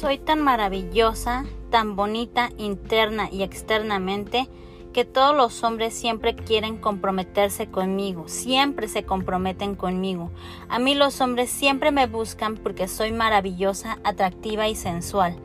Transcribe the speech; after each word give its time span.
Soy 0.00 0.16
tan 0.16 0.40
maravillosa, 0.40 1.44
tan 1.68 1.94
bonita 1.94 2.48
interna 2.56 3.28
y 3.30 3.42
externamente 3.42 4.48
que 4.94 5.04
todos 5.04 5.36
los 5.36 5.62
hombres 5.62 5.92
siempre 5.92 6.34
quieren 6.34 6.78
comprometerse 6.78 7.66
conmigo, 7.66 8.26
siempre 8.26 8.88
se 8.88 9.02
comprometen 9.02 9.74
conmigo. 9.74 10.30
A 10.70 10.78
mí 10.78 10.94
los 10.94 11.20
hombres 11.20 11.50
siempre 11.50 11.90
me 11.90 12.06
buscan 12.06 12.56
porque 12.56 12.88
soy 12.88 13.12
maravillosa, 13.12 13.98
atractiva 14.02 14.68
y 14.68 14.74
sensual. 14.74 15.36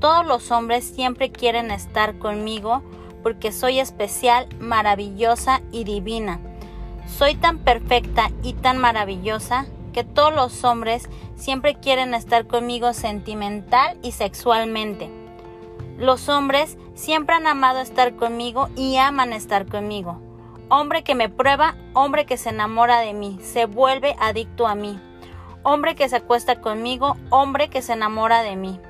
Todos 0.00 0.26
los 0.26 0.50
hombres 0.50 0.82
siempre 0.82 1.30
quieren 1.30 1.70
estar 1.70 2.18
conmigo 2.18 2.82
porque 3.22 3.52
soy 3.52 3.78
especial, 3.78 4.48
maravillosa 4.58 5.62
y 5.70 5.84
divina. 5.84 6.40
Soy 7.06 7.36
tan 7.36 7.58
perfecta 7.58 8.32
y 8.42 8.54
tan 8.54 8.78
maravillosa 8.78 9.66
que 9.92 10.04
todos 10.04 10.34
los 10.34 10.64
hombres 10.64 11.08
siempre 11.36 11.76
quieren 11.76 12.14
estar 12.14 12.46
conmigo 12.46 12.92
sentimental 12.92 13.98
y 14.02 14.12
sexualmente. 14.12 15.10
Los 15.98 16.28
hombres 16.28 16.78
siempre 16.94 17.36
han 17.36 17.46
amado 17.46 17.80
estar 17.80 18.16
conmigo 18.16 18.68
y 18.76 18.96
aman 18.96 19.32
estar 19.32 19.66
conmigo. 19.66 20.20
Hombre 20.68 21.04
que 21.04 21.14
me 21.14 21.28
prueba, 21.28 21.76
hombre 21.92 22.24
que 22.24 22.36
se 22.36 22.48
enamora 22.48 23.00
de 23.00 23.12
mí, 23.12 23.38
se 23.42 23.66
vuelve 23.66 24.16
adicto 24.18 24.66
a 24.66 24.74
mí. 24.74 24.98
Hombre 25.62 25.94
que 25.94 26.08
se 26.08 26.16
acuesta 26.16 26.60
conmigo, 26.60 27.16
hombre 27.30 27.68
que 27.68 27.82
se 27.82 27.92
enamora 27.92 28.42
de 28.42 28.56
mí. 28.56 28.80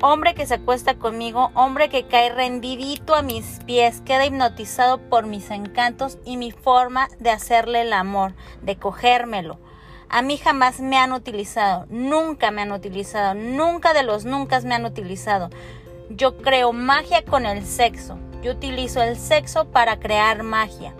Hombre 0.00 0.34
que 0.34 0.46
se 0.46 0.54
acuesta 0.54 0.94
conmigo, 0.94 1.50
hombre 1.54 1.88
que 1.88 2.04
cae 2.04 2.32
rendidito 2.32 3.16
a 3.16 3.22
mis 3.22 3.58
pies, 3.66 4.00
queda 4.02 4.26
hipnotizado 4.26 4.98
por 4.98 5.26
mis 5.26 5.50
encantos 5.50 6.18
y 6.24 6.36
mi 6.36 6.52
forma 6.52 7.08
de 7.18 7.30
hacerle 7.30 7.80
el 7.80 7.92
amor, 7.92 8.34
de 8.62 8.76
cogérmelo. 8.76 9.58
A 10.10 10.22
mí 10.22 10.38
jamás 10.38 10.80
me 10.80 10.96
han 10.96 11.12
utilizado, 11.12 11.84
nunca 11.90 12.50
me 12.50 12.62
han 12.62 12.72
utilizado, 12.72 13.34
nunca 13.34 13.92
de 13.92 14.02
los 14.02 14.24
nunca 14.24 14.58
me 14.60 14.74
han 14.74 14.86
utilizado. 14.86 15.50
Yo 16.08 16.38
creo 16.38 16.72
magia 16.72 17.24
con 17.24 17.44
el 17.44 17.66
sexo. 17.66 18.18
Yo 18.42 18.52
utilizo 18.52 19.02
el 19.02 19.18
sexo 19.18 19.66
para 19.66 19.98
crear 19.98 20.42
magia. 20.44 20.94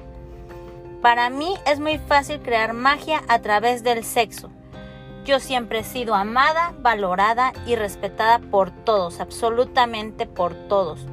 Para 1.00 1.30
mí 1.30 1.54
es 1.64 1.80
muy 1.80 1.98
fácil 1.98 2.40
crear 2.40 2.74
magia 2.74 3.22
a 3.28 3.38
través 3.38 3.82
del 3.82 4.04
sexo. 4.04 4.50
Yo 5.24 5.40
siempre 5.40 5.78
he 5.78 5.84
sido 5.84 6.14
amada, 6.14 6.74
valorada 6.80 7.52
y 7.66 7.76
respetada 7.76 8.38
por 8.38 8.70
todos, 8.70 9.20
absolutamente 9.20 10.26
por 10.26 10.54
todos. 10.68 11.06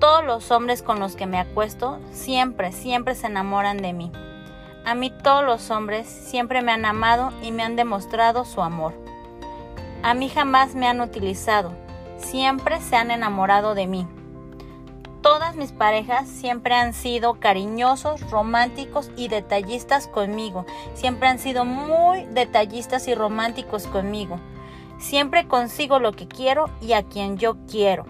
Todos 0.00 0.24
los 0.24 0.50
hombres 0.50 0.82
con 0.82 0.98
los 0.98 1.14
que 1.14 1.26
me 1.26 1.38
acuesto 1.38 2.00
siempre, 2.10 2.72
siempre 2.72 3.14
se 3.14 3.28
enamoran 3.28 3.76
de 3.76 3.92
mí. 3.92 4.10
A 4.84 4.96
mí 4.96 5.10
todos 5.10 5.44
los 5.44 5.70
hombres 5.70 6.08
siempre 6.08 6.60
me 6.60 6.72
han 6.72 6.84
amado 6.84 7.32
y 7.40 7.52
me 7.52 7.62
han 7.62 7.76
demostrado 7.76 8.44
su 8.44 8.62
amor. 8.62 8.94
A 10.02 10.14
mí 10.14 10.28
jamás 10.28 10.74
me 10.74 10.88
han 10.88 11.00
utilizado, 11.00 11.72
siempre 12.16 12.80
se 12.80 12.96
han 12.96 13.12
enamorado 13.12 13.74
de 13.74 13.86
mí. 13.86 14.08
Todas 15.22 15.54
mis 15.54 15.70
parejas 15.70 16.26
siempre 16.26 16.74
han 16.74 16.94
sido 16.94 17.34
cariñosos, 17.34 18.28
románticos 18.28 19.12
y 19.16 19.28
detallistas 19.28 20.08
conmigo. 20.08 20.66
Siempre 20.94 21.28
han 21.28 21.38
sido 21.38 21.64
muy 21.64 22.24
detallistas 22.24 23.06
y 23.06 23.14
románticos 23.14 23.86
conmigo. 23.86 24.40
Siempre 24.98 25.46
consigo 25.46 26.00
lo 26.00 26.10
que 26.10 26.26
quiero 26.26 26.70
y 26.80 26.94
a 26.94 27.04
quien 27.04 27.38
yo 27.38 27.56
quiero. 27.70 28.04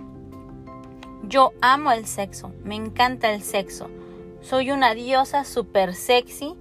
Yo 1.25 1.53
amo 1.61 1.93
el 1.93 2.07
sexo, 2.07 2.51
me 2.65 2.77
encanta 2.77 3.31
el 3.31 3.43
sexo. 3.43 3.91
Soy 4.41 4.71
una 4.71 4.95
diosa 4.95 5.45
super 5.45 5.95
sexy 5.95 6.57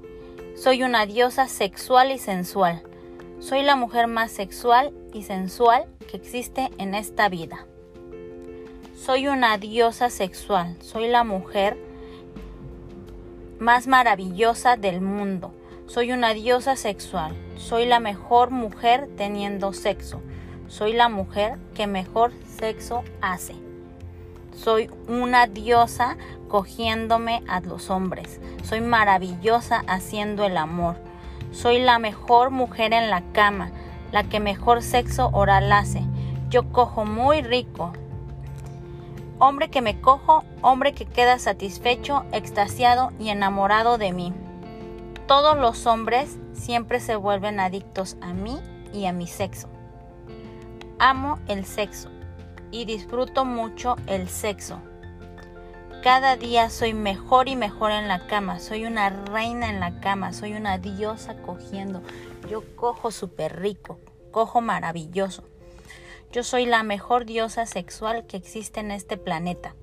soy 0.56 0.84
una 0.84 1.06
diosa 1.06 1.48
sexual 1.48 2.12
y 2.12 2.18
sensual. 2.18 2.84
Soy 3.40 3.64
la 3.64 3.76
mujer 3.76 4.08
más 4.08 4.32
sexual 4.32 4.94
y 5.14 5.24
sensual 5.24 5.86
que 6.10 6.18
existe 6.18 6.70
en 6.78 6.94
esta 6.94 7.30
vida. 7.30 7.66
Soy 8.96 9.28
una 9.28 9.58
diosa 9.58 10.10
sexual. 10.10 10.76
Soy 10.82 11.08
la 11.08 11.24
mujer 11.24 11.78
más 13.60 13.88
maravillosa 13.88 14.78
del 14.78 15.02
mundo. 15.02 15.54
Soy 15.88 16.12
una 16.12 16.34
diosa 16.34 16.76
sexual. 16.76 17.36
Soy 17.56 17.86
la 17.86 18.00
mejor 18.00 18.52
mujer 18.52 19.10
teniendo 19.18 19.74
sexo. 19.74 20.22
Soy 20.68 20.94
la 20.94 21.10
mujer 21.10 21.58
que 21.74 21.88
mejor 21.88 22.32
sexo 22.46 23.04
hace. 23.22 23.71
Soy 24.56 24.90
una 25.08 25.48
diosa 25.48 26.18
cogiéndome 26.48 27.42
a 27.48 27.62
los 27.62 27.90
hombres. 27.90 28.40
Soy 28.64 28.82
maravillosa 28.82 29.84
haciendo 29.88 30.44
el 30.44 30.58
amor. 30.58 30.98
Soy 31.52 31.80
la 31.80 32.00
mejor 32.00 32.52
mujer 32.52 32.94
en 32.94 33.10
la 33.10 33.22
cama, 33.32 33.72
la 34.12 34.26
que 34.26 34.40
mejor 34.40 34.84
sexo 34.84 35.30
oral 35.34 35.72
hace. 35.72 36.04
Yo 36.50 36.72
cojo 36.72 37.06
muy 37.06 37.42
rico. 37.42 37.94
Hombre 39.40 39.70
que 39.70 39.82
me 39.82 40.00
cojo, 40.00 40.44
hombre 40.62 40.94
que 40.94 41.06
queda 41.06 41.40
satisfecho, 41.40 42.26
extasiado 42.32 43.12
y 43.20 43.30
enamorado 43.30 43.98
de 43.98 44.12
mí. 44.12 44.34
Todos 45.28 45.58
los 45.58 45.88
hombres 45.88 46.38
siempre 46.54 47.00
se 47.00 47.16
vuelven 47.16 47.60
adictos 47.60 48.18
a 48.22 48.34
mí 48.34 48.60
y 48.94 49.06
a 49.06 49.14
mi 49.14 49.28
sexo. 49.28 49.70
Amo 51.00 51.40
el 51.48 51.66
sexo 51.66 52.11
y 52.72 52.86
disfruto 52.86 53.46
mucho 53.46 53.96
el 54.08 54.30
sexo. 54.30 54.80
Cada 56.02 56.36
día 56.36 56.70
soy 56.72 56.94
mejor 56.94 57.48
y 57.48 57.56
mejor 57.56 57.92
en 57.92 58.08
la 58.08 58.26
cama, 58.26 58.60
soy 58.60 58.86
una 58.86 59.10
reina 59.10 59.70
en 59.70 59.80
la 59.80 60.00
cama, 60.00 60.34
soy 60.34 60.54
una 60.54 60.80
diosa 60.80 61.36
cogiendo. 61.36 62.02
Yo 62.50 62.64
cojo 62.76 63.12
súper 63.12 63.60
rico, 63.62 64.00
cojo 64.32 64.62
maravilloso. 64.62 65.44
Yo 66.32 66.44
soy 66.44 66.66
la 66.66 66.82
mejor 66.82 67.26
diosa 67.26 67.66
sexual 67.66 68.26
que 68.26 68.38
existe 68.38 68.80
en 68.80 68.90
este 68.90 69.18
planeta. 69.18 69.76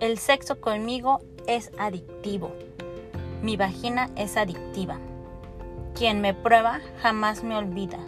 El 0.00 0.18
sexo 0.18 0.60
conmigo 0.60 1.20
es 1.46 1.70
adictivo. 1.78 2.54
Mi 3.42 3.56
vagina 3.56 4.10
es 4.16 4.38
adictiva. 4.38 4.98
Quien 5.94 6.22
me 6.22 6.32
prueba 6.32 6.80
jamás 7.02 7.44
me 7.44 7.56
olvida 7.56 7.98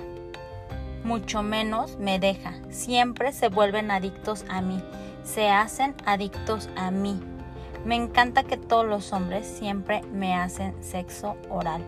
mucho 1.06 1.42
menos 1.42 1.96
me 1.98 2.18
deja. 2.18 2.52
Siempre 2.68 3.32
se 3.32 3.48
vuelven 3.48 3.90
adictos 3.90 4.44
a 4.48 4.60
mí, 4.60 4.82
se 5.24 5.48
hacen 5.48 5.94
adictos 6.04 6.68
a 6.76 6.90
mí. 6.90 7.20
Me 7.84 7.94
encanta 7.94 8.42
que 8.42 8.56
todos 8.56 8.84
los 8.84 9.12
hombres 9.12 9.46
siempre 9.46 10.02
me 10.12 10.34
hacen 10.34 10.74
sexo 10.82 11.36
oral. 11.48 11.82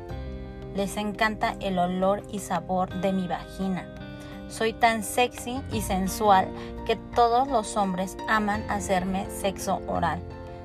Les 0.77 0.97
encanta 0.97 1.57
el 1.61 1.79
olor 1.79 2.23
y 2.31 2.39
sabor 2.39 3.01
de 3.01 3.13
mi 3.13 3.27
vagina. 3.27 3.93
Soy 4.49 4.73
tan 4.73 5.03
sexy 5.03 5.61
y 5.73 5.83
sensual 5.83 6.49
que 6.87 6.95
todos 6.97 7.49
los 7.49 7.77
hombres 7.77 8.17
aman 8.29 8.65
hacerme 8.71 9.29
sexo 9.29 9.81
oral. 9.89 10.21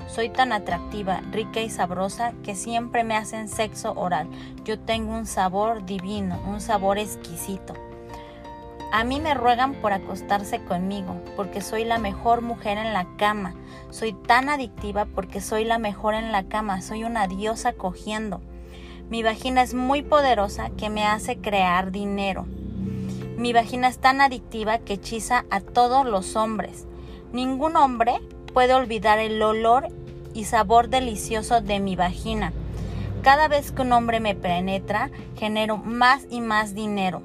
Soy 0.08 0.30
tan 0.30 0.54
atractiva, 0.54 1.22
rica 1.32 1.62
y 1.62 1.70
sabrosa 1.70 2.34
que 2.44 2.54
siempre 2.54 3.04
me 3.04 3.16
hacen 3.16 3.50
sexo 3.50 3.94
oral. 3.94 4.30
Yo 4.64 4.80
tengo 4.80 5.14
un 5.14 5.26
sabor 5.26 5.86
divino, 5.86 6.40
un 6.46 6.62
sabor 6.62 7.00
exquisito. 7.00 7.74
A 8.94 9.04
mí 9.04 9.20
me 9.20 9.34
ruegan 9.34 9.74
por 9.74 9.92
acostarse 9.92 10.64
conmigo, 10.64 11.20
porque 11.36 11.62
soy 11.62 11.84
la 11.84 11.98
mejor 11.98 12.44
mujer 12.44 12.78
en 12.78 12.94
la 12.94 13.08
cama. 13.18 13.56
Soy 13.90 14.14
tan 14.14 14.50
adictiva 14.50 15.06
porque 15.06 15.42
soy 15.42 15.66
la 15.66 15.80
mejor 15.80 16.14
en 16.14 16.32
la 16.32 16.44
cama. 16.44 16.80
Soy 16.84 17.04
una 17.04 17.28
diosa 17.28 17.74
cogiendo. 17.74 18.40
Mi 19.10 19.24
vagina 19.24 19.64
es 19.64 19.74
muy 19.74 20.04
poderosa 20.04 20.70
que 20.78 20.92
me 20.92 21.06
hace 21.06 21.38
crear 21.38 21.92
dinero. 21.92 22.46
Mi 23.36 23.52
vagina 23.52 23.88
es 23.88 23.98
tan 23.98 24.22
adictiva 24.22 24.78
que 24.78 24.94
hechiza 24.94 25.46
a 25.50 25.60
todos 25.60 26.06
los 26.06 26.36
hombres. 26.36 26.86
Ningún 27.32 27.78
hombre 27.78 28.22
puede 28.54 28.76
olvidar 28.76 29.18
el 29.18 29.42
olor 29.42 29.88
y 30.36 30.44
sabor 30.44 30.90
delicioso 30.90 31.62
de 31.62 31.80
mi 31.80 31.96
vagina. 31.96 32.54
Cada 33.24 33.48
vez 33.48 33.72
que 33.72 33.82
un 33.82 33.92
hombre 33.92 34.20
me 34.20 34.36
penetra, 34.36 35.10
genero 35.36 35.78
más 35.78 36.28
y 36.30 36.42
más 36.42 36.76
dinero. 36.76 37.24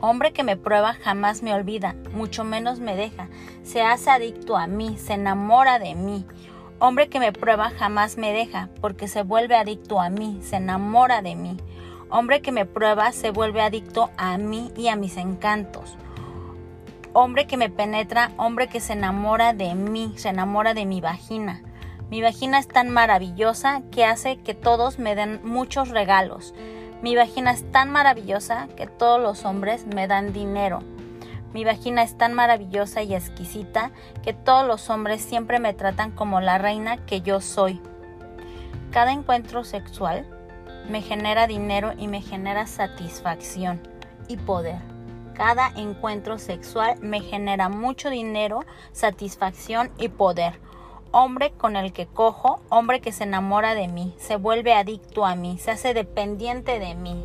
Hombre 0.00 0.32
que 0.32 0.42
me 0.42 0.56
prueba 0.56 0.92
jamás 0.92 1.42
me 1.42 1.54
olvida, 1.54 1.94
mucho 2.12 2.44
menos 2.44 2.80
me 2.80 2.96
deja. 2.96 3.28
Se 3.62 3.82
hace 3.82 4.10
adicto 4.10 4.56
a 4.56 4.66
mí, 4.66 4.98
se 4.98 5.14
enamora 5.14 5.78
de 5.78 5.94
mí. 5.94 6.26
Hombre 6.78 7.08
que 7.08 7.18
me 7.18 7.32
prueba 7.32 7.70
jamás 7.70 8.18
me 8.18 8.32
deja, 8.32 8.68
porque 8.82 9.08
se 9.08 9.22
vuelve 9.22 9.56
adicto 9.56 9.98
a 9.98 10.10
mí, 10.10 10.40
se 10.42 10.56
enamora 10.56 11.22
de 11.22 11.34
mí. 11.34 11.56
Hombre 12.10 12.42
que 12.42 12.52
me 12.52 12.66
prueba 12.66 13.10
se 13.12 13.30
vuelve 13.30 13.62
adicto 13.62 14.10
a 14.18 14.36
mí 14.36 14.70
y 14.76 14.88
a 14.88 14.96
mis 14.96 15.16
encantos. 15.16 15.96
Hombre 17.14 17.46
que 17.46 17.56
me 17.56 17.70
penetra, 17.70 18.30
hombre 18.36 18.68
que 18.68 18.80
se 18.80 18.92
enamora 18.92 19.54
de 19.54 19.74
mí, 19.74 20.12
se 20.16 20.28
enamora 20.28 20.74
de 20.74 20.84
mi 20.84 21.00
vagina. 21.00 21.62
Mi 22.10 22.20
vagina 22.20 22.58
es 22.58 22.68
tan 22.68 22.90
maravillosa 22.90 23.80
que 23.90 24.04
hace 24.04 24.36
que 24.36 24.54
todos 24.54 24.98
me 24.98 25.14
den 25.14 25.40
muchos 25.42 25.88
regalos. 25.88 26.54
Mi 27.02 27.14
vagina 27.14 27.50
es 27.50 27.70
tan 27.70 27.90
maravillosa 27.90 28.68
que 28.76 28.86
todos 28.86 29.20
los 29.20 29.44
hombres 29.44 29.86
me 29.86 30.08
dan 30.08 30.32
dinero. 30.32 30.80
Mi 31.52 31.64
vagina 31.64 32.02
es 32.02 32.16
tan 32.16 32.34
maravillosa 32.34 33.02
y 33.02 33.14
exquisita 33.14 33.90
que 34.22 34.32
todos 34.32 34.66
los 34.66 34.88
hombres 34.90 35.22
siempre 35.22 35.58
me 35.58 35.74
tratan 35.74 36.10
como 36.10 36.40
la 36.40 36.58
reina 36.58 37.04
que 37.04 37.20
yo 37.20 37.40
soy. 37.40 37.80
Cada 38.90 39.12
encuentro 39.12 39.62
sexual 39.62 40.26
me 40.88 41.02
genera 41.02 41.46
dinero 41.46 41.92
y 41.98 42.08
me 42.08 42.22
genera 42.22 42.66
satisfacción 42.66 43.80
y 44.28 44.36
poder. 44.38 44.78
Cada 45.34 45.68
encuentro 45.76 46.38
sexual 46.38 46.98
me 47.00 47.20
genera 47.20 47.68
mucho 47.68 48.08
dinero, 48.08 48.64
satisfacción 48.92 49.90
y 49.98 50.08
poder. 50.08 50.58
Hombre 51.18 51.50
con 51.52 51.76
el 51.76 51.94
que 51.94 52.04
cojo, 52.04 52.60
hombre 52.68 53.00
que 53.00 53.10
se 53.10 53.24
enamora 53.24 53.74
de 53.74 53.88
mí, 53.88 54.14
se 54.18 54.36
vuelve 54.36 54.74
adicto 54.74 55.24
a 55.24 55.34
mí, 55.34 55.56
se 55.56 55.70
hace 55.70 55.94
dependiente 55.94 56.78
de 56.78 56.94
mí. 56.94 57.24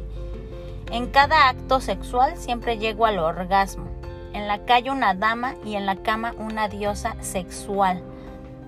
En 0.93 1.07
cada 1.07 1.49
acto 1.49 1.81
sexual 1.81 2.37
siempre 2.37 2.77
llego 2.77 3.05
al 3.05 3.19
orgasmo. 3.19 3.87
En 4.31 4.47
la 4.47 4.63
calle 4.63 4.91
una 4.91 5.13
dama 5.13 5.55
y 5.65 5.75
en 5.75 5.85
la 5.85 5.97
cama 5.97 6.33
una 6.37 6.69
diosa 6.69 7.17
sexual, 7.19 8.01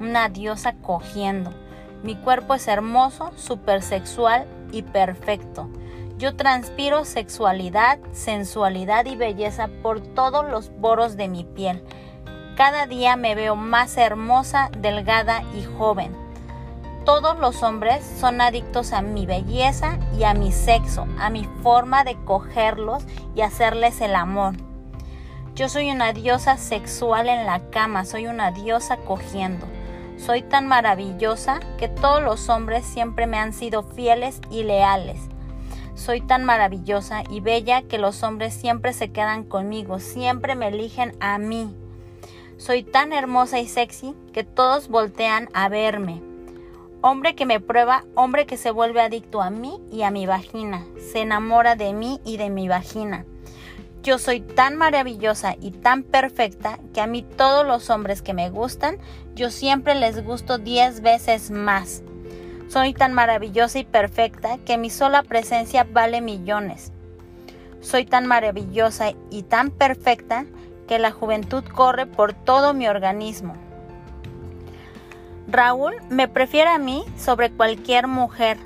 una 0.01 0.27
diosa 0.27 0.75
cogiendo. 0.81 1.53
Mi 2.03 2.17
cuerpo 2.17 2.55
es 2.55 2.67
hermoso, 2.67 3.31
supersexual 3.37 4.45
y 4.73 4.81
perfecto. 4.81 5.69
Yo 6.17 6.35
transpiro 6.35 7.05
sexualidad, 7.05 7.97
sensualidad 8.11 9.05
y 9.05 9.15
belleza 9.15 9.69
por 9.81 10.01
todos 10.01 10.45
los 10.51 10.67
poros 10.67 11.15
de 11.15 11.29
mi 11.29 11.45
piel. 11.45 11.81
Cada 12.55 12.85
día 12.85 13.15
me 13.15 13.33
veo 13.33 13.55
más 13.55 13.97
hermosa, 13.97 14.69
delgada 14.77 15.41
y 15.55 15.63
joven. 15.63 16.15
Todos 17.03 17.39
los 17.39 17.63
hombres 17.63 18.05
son 18.19 18.41
adictos 18.41 18.94
a 18.94 19.01
mi 19.01 19.25
belleza 19.25 19.97
y 20.17 20.23
a 20.23 20.35
mi 20.35 20.51
sexo, 20.51 21.07
a 21.19 21.31
mi 21.31 21.45
forma 21.63 22.03
de 22.03 22.15
cogerlos 22.25 23.03
y 23.35 23.41
hacerles 23.41 24.01
el 24.01 24.15
amor. 24.15 24.53
Yo 25.55 25.67
soy 25.67 25.89
una 25.89 26.13
diosa 26.13 26.57
sexual 26.57 27.27
en 27.27 27.47
la 27.47 27.59
cama, 27.71 28.05
soy 28.05 28.27
una 28.27 28.51
diosa 28.51 28.97
cogiendo. 28.97 29.65
Soy 30.17 30.44
tan 30.44 30.67
maravillosa 30.67 31.59
que 31.79 31.88
todos 31.88 32.21
los 32.21 32.49
hombres 32.49 32.85
siempre 32.85 33.25
me 33.25 33.38
han 33.39 33.53
sido 33.53 33.81
fieles 33.81 34.39
y 34.51 34.61
leales. 34.63 35.19
Soy 35.95 36.21
tan 36.21 36.44
maravillosa 36.44 37.23
y 37.29 37.39
bella 37.39 37.81
que 37.81 37.97
los 37.97 38.21
hombres 38.21 38.53
siempre 38.53 38.94
se 38.94 39.11
quedan 39.11 39.44
conmigo, 39.44 39.99
siempre 39.99 40.56
me 40.56 40.67
eligen 40.67 41.15
a 41.19 41.39
mí. 41.39 41.75
Soy 42.65 42.83
tan 42.83 43.12
hermosa 43.12 43.60
y 43.60 43.68
sexy 43.68 44.15
que 44.31 44.45
todos 44.45 44.88
voltean 44.88 45.50
a 45.54 45.68
verme. 45.68 46.21
Hombre 47.01 47.36
que 47.36 47.45
me 47.45 47.60
prueba, 47.60 48.06
hombre 48.15 48.45
que 48.45 48.56
se 48.56 48.71
vuelve 48.71 49.01
adicto 49.01 49.42
a 49.42 49.50
mí 49.50 49.81
y 49.92 50.04
a 50.04 50.12
mi 50.12 50.25
vagina, 50.25 50.86
se 51.12 51.19
enamora 51.19 51.75
de 51.75 51.92
mí 51.92 52.21
y 52.24 52.38
de 52.38 52.50
mi 52.50 52.69
vagina. 52.69 53.25
Yo 54.01 54.18
soy 54.18 54.39
tan 54.39 54.77
maravillosa 54.77 55.57
y 55.60 55.71
tan 55.71 56.04
perfecta 56.04 56.80
que 56.94 57.01
a 57.01 57.06
mí 57.06 57.21
todos 57.21 57.68
los 57.68 57.89
hombres 57.89 58.21
que 58.21 58.33
me 58.33 58.50
gustan, 58.50 58.98
yo 59.36 59.51
siempre 59.51 59.94
les 59.94 60.24
gusto 60.24 60.57
diez 60.57 61.01
veces 61.01 61.51
más. 61.51 62.01
Soy 62.69 62.94
tan 62.94 63.12
maravillosa 63.12 63.80
y 63.80 63.83
perfecta 63.83 64.57
que 64.59 64.77
mi 64.77 64.89
sola 64.89 65.24
presencia 65.24 65.83
vale 65.83 66.21
millones. 66.21 66.94
Soy 67.81 68.06
tan 68.06 68.25
maravillosa 68.25 69.12
y 69.30 69.44
tan 69.44 69.69
perfecta 69.69 70.45
que 70.94 71.00
la 71.00 71.10
juventud 71.10 71.63
corre 71.63 72.06
por 72.06 72.34
todo 72.34 72.75
mi 72.75 72.88
organismo. 72.88 73.56
Raúl 75.48 75.95
me 76.10 76.28
prefiere 76.28 76.69
a 76.69 76.78
mí 76.78 77.04
sobre 77.18 77.50
cualquier 77.50 78.06
mujer. 78.06 78.60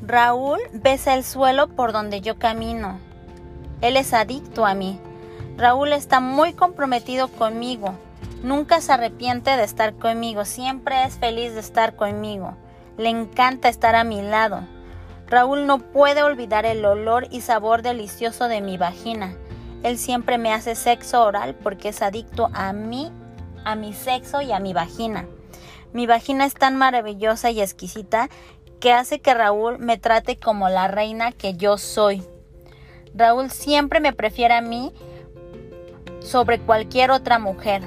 Raúl 0.00 0.58
besa 0.72 1.12
el 1.12 1.22
suelo 1.22 1.68
por 1.68 1.92
donde 1.92 2.22
yo 2.22 2.38
camino. 2.38 2.98
Él 3.82 3.98
es 3.98 4.14
adicto 4.14 4.64
a 4.64 4.72
mí. 4.72 4.98
Raúl 5.58 5.92
está 5.92 6.18
muy 6.20 6.54
comprometido 6.54 7.28
conmigo. 7.28 7.92
Nunca 8.42 8.80
se 8.80 8.94
arrepiente 8.94 9.50
de 9.50 9.64
estar 9.64 9.92
conmigo, 9.92 10.46
siempre 10.46 11.04
es 11.04 11.18
feliz 11.18 11.52
de 11.52 11.60
estar 11.60 11.94
conmigo. 11.94 12.54
Le 12.96 13.10
encanta 13.10 13.68
estar 13.68 13.94
a 13.94 14.04
mi 14.04 14.22
lado. 14.22 14.62
Raúl 15.26 15.66
no 15.66 15.78
puede 15.78 16.22
olvidar 16.22 16.64
el 16.64 16.82
olor 16.86 17.26
y 17.30 17.42
sabor 17.42 17.82
delicioso 17.82 18.48
de 18.48 18.62
mi 18.62 18.78
vagina. 18.78 19.36
Él 19.82 19.98
siempre 19.98 20.38
me 20.38 20.52
hace 20.52 20.74
sexo 20.74 21.22
oral 21.22 21.54
porque 21.54 21.88
es 21.88 22.02
adicto 22.02 22.50
a 22.52 22.72
mí, 22.72 23.10
a 23.64 23.74
mi 23.74 23.92
sexo 23.92 24.42
y 24.42 24.52
a 24.52 24.60
mi 24.60 24.72
vagina. 24.72 25.26
Mi 25.92 26.06
vagina 26.06 26.44
es 26.44 26.54
tan 26.54 26.76
maravillosa 26.76 27.50
y 27.50 27.60
exquisita 27.60 28.28
que 28.78 28.92
hace 28.92 29.20
que 29.20 29.34
Raúl 29.34 29.78
me 29.78 29.98
trate 29.98 30.36
como 30.36 30.68
la 30.68 30.88
reina 30.88 31.32
que 31.32 31.54
yo 31.54 31.78
soy. 31.78 32.22
Raúl 33.14 33.50
siempre 33.50 34.00
me 34.00 34.12
prefiere 34.12 34.54
a 34.54 34.60
mí 34.60 34.92
sobre 36.20 36.60
cualquier 36.60 37.10
otra 37.10 37.38
mujer. 37.38 37.82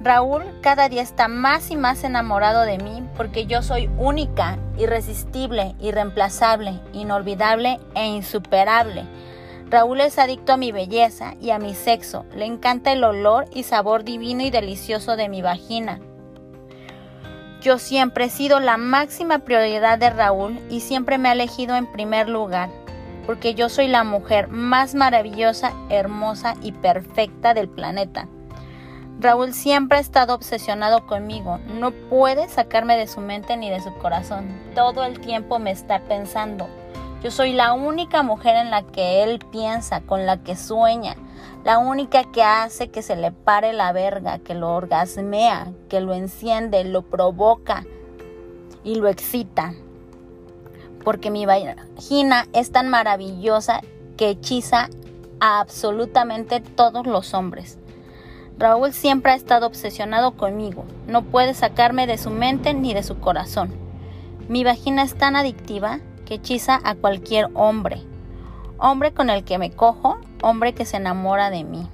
Raúl 0.00 0.42
cada 0.62 0.88
día 0.88 1.02
está 1.02 1.28
más 1.28 1.70
y 1.70 1.76
más 1.76 2.04
enamorado 2.04 2.62
de 2.62 2.78
mí 2.78 3.06
porque 3.16 3.46
yo 3.46 3.62
soy 3.62 3.90
única, 3.98 4.58
irresistible, 4.78 5.74
irreemplazable, 5.78 6.80
inolvidable 6.92 7.78
e 7.94 8.06
insuperable. 8.06 9.04
Raúl 9.70 10.00
es 10.00 10.18
adicto 10.18 10.52
a 10.52 10.56
mi 10.56 10.72
belleza 10.72 11.34
y 11.40 11.50
a 11.50 11.60
mi 11.60 11.74
sexo. 11.74 12.24
Le 12.34 12.44
encanta 12.44 12.90
el 12.90 13.04
olor 13.04 13.44
y 13.54 13.62
sabor 13.62 14.02
divino 14.02 14.42
y 14.42 14.50
delicioso 14.50 15.14
de 15.14 15.28
mi 15.28 15.42
vagina. 15.42 16.00
Yo 17.62 17.78
siempre 17.78 18.24
he 18.24 18.30
sido 18.30 18.58
la 18.58 18.78
máxima 18.78 19.40
prioridad 19.40 19.96
de 19.96 20.10
Raúl 20.10 20.58
y 20.70 20.80
siempre 20.80 21.18
me 21.18 21.28
ha 21.28 21.32
elegido 21.32 21.76
en 21.76 21.86
primer 21.86 22.28
lugar, 22.28 22.68
porque 23.26 23.54
yo 23.54 23.68
soy 23.68 23.86
la 23.86 24.02
mujer 24.02 24.48
más 24.48 24.96
maravillosa, 24.96 25.72
hermosa 25.88 26.54
y 26.62 26.72
perfecta 26.72 27.54
del 27.54 27.68
planeta. 27.68 28.26
Raúl 29.20 29.52
siempre 29.52 29.98
ha 29.98 30.00
estado 30.00 30.34
obsesionado 30.34 31.06
conmigo, 31.06 31.60
no 31.78 31.92
puede 31.92 32.48
sacarme 32.48 32.96
de 32.96 33.06
su 33.06 33.20
mente 33.20 33.56
ni 33.56 33.70
de 33.70 33.80
su 33.80 33.94
corazón. 33.98 34.48
Todo 34.74 35.04
el 35.04 35.20
tiempo 35.20 35.60
me 35.60 35.70
está 35.70 36.00
pensando. 36.00 36.66
Yo 37.22 37.30
soy 37.30 37.52
la 37.52 37.74
única 37.74 38.22
mujer 38.22 38.56
en 38.56 38.70
la 38.70 38.82
que 38.82 39.22
él 39.22 39.40
piensa, 39.50 40.00
con 40.00 40.24
la 40.24 40.42
que 40.42 40.56
sueña, 40.56 41.16
la 41.64 41.78
única 41.78 42.24
que 42.24 42.42
hace 42.42 42.88
que 42.88 43.02
se 43.02 43.14
le 43.14 43.30
pare 43.30 43.74
la 43.74 43.92
verga, 43.92 44.38
que 44.38 44.54
lo 44.54 44.74
orgasmea, 44.74 45.70
que 45.90 46.00
lo 46.00 46.14
enciende, 46.14 46.82
lo 46.84 47.02
provoca 47.02 47.84
y 48.84 48.94
lo 48.94 49.08
excita. 49.08 49.74
Porque 51.04 51.30
mi 51.30 51.44
vagina 51.44 52.46
es 52.54 52.72
tan 52.72 52.88
maravillosa 52.88 53.82
que 54.16 54.30
hechiza 54.30 54.88
a 55.40 55.60
absolutamente 55.60 56.60
todos 56.60 57.06
los 57.06 57.34
hombres. 57.34 57.78
Raúl 58.58 58.94
siempre 58.94 59.32
ha 59.32 59.36
estado 59.36 59.66
obsesionado 59.66 60.38
conmigo. 60.38 60.86
No 61.06 61.22
puede 61.22 61.52
sacarme 61.52 62.06
de 62.06 62.16
su 62.16 62.30
mente 62.30 62.72
ni 62.72 62.94
de 62.94 63.02
su 63.02 63.18
corazón. 63.20 63.74
Mi 64.48 64.64
vagina 64.64 65.02
es 65.02 65.14
tan 65.14 65.36
adictiva 65.36 66.00
que 66.30 66.36
hechiza 66.36 66.78
a 66.84 66.94
cualquier 66.94 67.48
hombre. 67.54 68.00
Hombre 68.78 69.12
con 69.12 69.30
el 69.30 69.42
que 69.42 69.58
me 69.58 69.72
cojo, 69.72 70.18
hombre 70.42 70.74
que 70.74 70.84
se 70.84 70.96
enamora 70.96 71.50
de 71.50 71.64
mí. 71.64 71.88